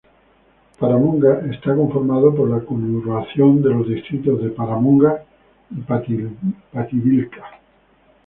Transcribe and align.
Paramonga 0.79 1.41
está 1.51 1.75
conformado 1.75 2.33
por 2.33 2.49
la 2.49 2.61
conurbación 2.65 3.61
de 3.61 3.69
los 3.69 3.87
distritos 3.87 4.41
de 4.41 4.49
Paramonga 4.49 5.23
y 5.69 5.79
Pativilca. 5.83 7.45